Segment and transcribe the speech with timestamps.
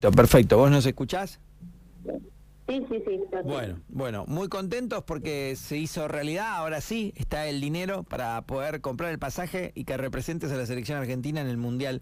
[0.00, 1.40] Perfecto, ¿vos nos escuchás?
[2.68, 3.20] Sí, sí, sí.
[3.44, 8.80] Bueno, bueno, muy contentos porque se hizo realidad, ahora sí, está el dinero para poder
[8.80, 12.00] comprar el pasaje y que representes a la selección argentina en el Mundial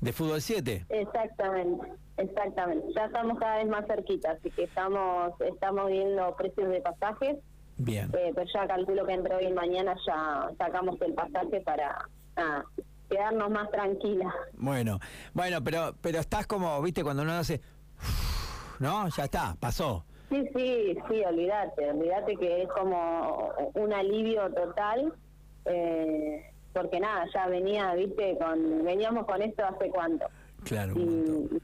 [0.00, 0.86] de Fútbol 7.
[0.88, 2.86] Exactamente, exactamente.
[2.96, 7.36] Ya estamos cada vez más cerquita, así que estamos estamos viendo precios de pasajes.
[7.76, 8.10] Bien.
[8.18, 12.08] Eh, pero ya calculo que entre hoy y mañana ya sacamos el pasaje para
[13.08, 14.32] quedarnos más tranquilas.
[14.54, 14.98] Bueno,
[15.34, 17.60] bueno, pero pero estás como, viste, cuando uno hace,
[18.78, 20.04] no, ya está, pasó.
[20.28, 25.14] Sí, sí, sí, olvídate, olvídate que es como un alivio total,
[25.64, 30.26] eh, porque nada, ya venía, viste, con veníamos con esto hace cuánto.
[30.64, 30.92] Claro.
[30.96, 31.62] Y,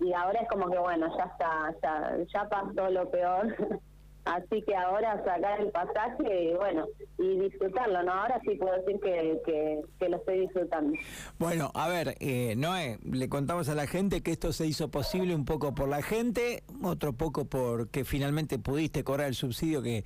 [0.00, 3.54] y ahora es como que bueno, ya está, ya, ya pasó lo peor.
[4.24, 6.86] Así que ahora sacar el pasaje, bueno,
[7.32, 8.12] y disfrutarlo, ¿no?
[8.12, 10.96] Ahora sí puedo decir que, que, lo estoy disfrutando.
[11.38, 15.34] Bueno, a ver, eh, Noé, le contamos a la gente que esto se hizo posible
[15.34, 20.04] un poco por la gente, otro poco porque finalmente pudiste cobrar el subsidio que,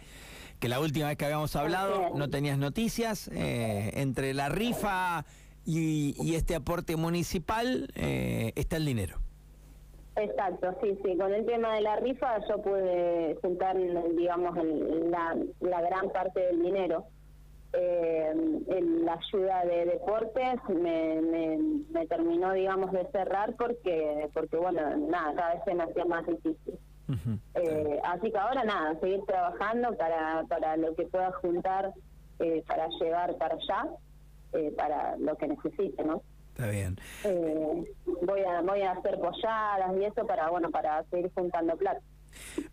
[0.58, 3.28] que la última vez que habíamos hablado no tenías noticias.
[3.32, 5.24] Eh, entre la rifa
[5.64, 9.20] y, y, este aporte municipal eh, está el dinero.
[10.20, 11.16] Exacto, sí, sí.
[11.16, 16.62] Con el tema de la rifa yo pude juntar, digamos, la, la gran parte del
[16.62, 17.06] dinero.
[17.72, 18.34] Eh,
[19.04, 21.20] la ayuda de deportes me,
[21.90, 26.26] me, terminó, digamos, de cerrar porque, porque bueno, nada, cada vez se me hacía más
[26.26, 26.78] difícil.
[27.54, 31.92] eh, así que ahora nada, seguir trabajando para, para lo que pueda juntar
[32.40, 33.88] eh, para llevar para allá,
[34.52, 36.22] eh, para lo que necesite, ¿no?
[36.60, 36.98] Está bien.
[37.24, 37.84] Eh,
[38.26, 42.02] voy a voy a hacer polladas y eso para bueno para seguir juntando plata.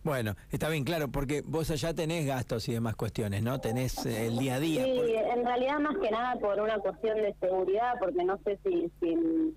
[0.04, 3.58] Bueno, está bien, claro, porque vos allá tenés gastos y demás cuestiones, ¿no?
[3.60, 4.84] Tenés eh, el día a día.
[4.84, 8.92] Sí, en realidad más que nada por una cuestión de seguridad, porque no sé si,
[9.00, 9.54] si en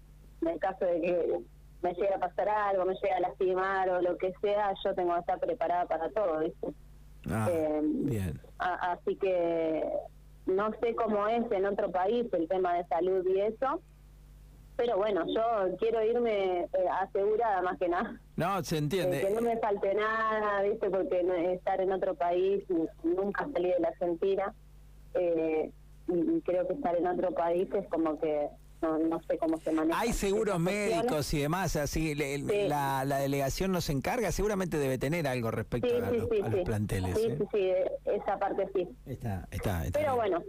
[0.48, 1.40] el caso de que
[1.82, 5.14] me llegue a pasar algo, me llegue a lastimar o lo que sea, yo tengo
[5.14, 6.68] que estar preparada para todo, ¿viste?
[7.30, 8.40] Ah, eh, bien.
[8.58, 9.84] así que
[10.46, 13.82] no sé cómo es en otro país el tema de salud y eso,
[14.82, 16.68] pero bueno, yo quiero irme eh,
[17.02, 18.20] asegurada más que nada.
[18.36, 19.22] No, se entiende.
[19.22, 20.90] que no me falte nada, ¿viste?
[20.90, 22.64] Porque estar en otro país,
[23.04, 24.56] nunca salí de la Argentina.
[25.14, 25.70] Eh,
[26.08, 28.48] y creo que estar en otro país es como que
[28.82, 30.00] no, sé cómo se maneja.
[30.00, 35.52] Hay seguros médicos y demás, así la, la, delegación nos encarga, seguramente debe tener algo
[35.52, 36.28] respecto a, los,
[36.66, 37.20] planteles.
[37.20, 37.38] Sí, ¿eh?
[37.38, 37.72] sí, sí,
[38.06, 38.90] esa parte sí.
[39.06, 40.42] Está, está, Pero bueno.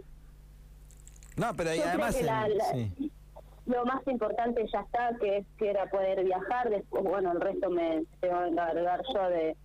[1.35, 2.17] No, pero además
[3.65, 7.69] lo más importante ya está, que es que era poder viajar, después, bueno, el resto
[7.69, 9.55] me tengo que encargar yo de,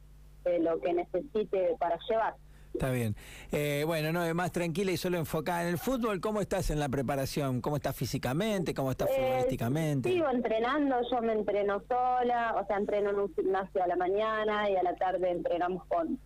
[0.61, 2.35] lo que necesite para llevar.
[2.73, 3.15] Está bien.
[3.53, 6.21] Eh, bueno, no, más tranquila y solo enfocada en el fútbol.
[6.21, 7.61] ¿Cómo estás en la preparación?
[7.61, 8.73] ¿Cómo estás físicamente?
[8.73, 10.11] ¿Cómo estás eh, futbolísticamente?
[10.11, 14.71] Sigo entrenando, yo me entreno sola, o sea, entreno en un gimnasio a la mañana
[14.71, 16.19] y a la tarde entrenamos con,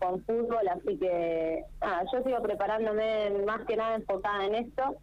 [0.00, 4.98] con fútbol, así que nada, yo sigo preparándome más que nada enfocada en esto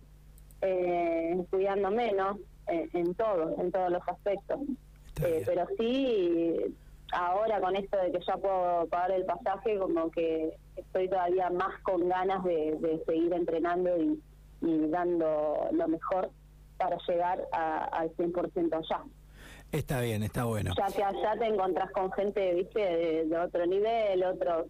[0.65, 2.39] eh, cuidándome, ¿no?
[2.67, 4.59] Eh, en todo, en todos los aspectos.
[5.23, 6.55] Eh, pero sí,
[7.13, 11.79] ahora con esto de que ya puedo pagar el pasaje, como que estoy todavía más
[11.83, 14.19] con ganas de, seguir entrenando y,
[14.61, 16.31] dando lo mejor
[16.77, 19.03] para llegar al 100% allá.
[19.71, 20.71] Está bien, está bueno.
[20.75, 22.79] Ya que allá te encontrás con gente, viste,
[23.25, 24.67] de, otro nivel, otros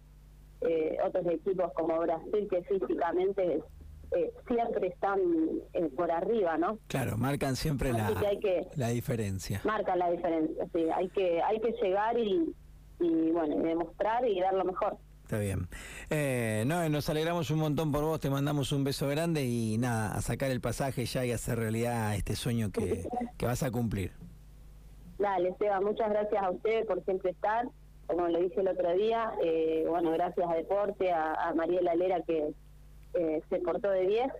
[0.62, 3.62] eh, otros equipos como Brasil que físicamente
[4.12, 5.18] eh, siempre están
[5.72, 6.78] eh, por arriba, ¿no?
[6.88, 8.10] Claro, marcan siempre la,
[8.74, 9.60] la diferencia.
[9.64, 10.86] Marcan la diferencia, sí.
[10.94, 12.54] Hay que, hay que llegar y,
[13.00, 14.96] y bueno, demostrar y dar lo mejor.
[15.24, 15.66] Está bien.
[16.08, 20.14] Eh, no, nos alegramos un montón por vos, te mandamos un beso grande y nada,
[20.14, 24.12] a sacar el pasaje ya y hacer realidad este sueño que, que vas a cumplir.
[25.18, 27.66] Dale, Seba, muchas gracias a usted por siempre estar.
[28.06, 32.22] Como le dije el otro día, eh, bueno, gracias a Deporte, a, a Mariela Lera
[32.22, 32.52] que
[33.16, 34.32] eh, se portó de 10.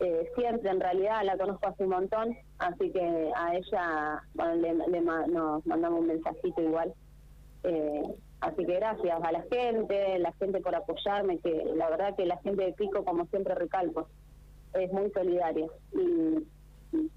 [0.00, 4.22] Eh, siempre en realidad la conozco hace un montón, así que a ella
[4.56, 6.92] le, nos mandamos un mensajito igual.
[7.62, 8.02] Eh,
[8.40, 12.38] así que gracias a la gente, la gente por apoyarme, que la verdad que la
[12.38, 14.08] gente de Pico, como siempre recalco,
[14.74, 15.66] es muy solidaria.
[15.92, 16.46] Y,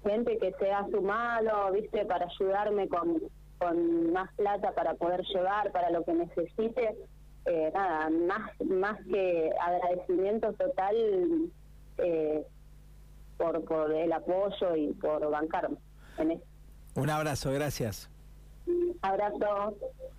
[0.02, 3.20] gente que se ha sumado, viste, para ayudarme con,
[3.58, 6.96] con más plata para poder llevar, para lo que necesite,
[7.46, 10.96] eh, nada, más, más que agradecimiento total
[11.98, 12.44] eh,
[13.36, 15.76] por, por el apoyo y por bancarme
[16.18, 16.42] en
[16.94, 18.10] Un abrazo, gracias.
[19.02, 19.76] Abrazo.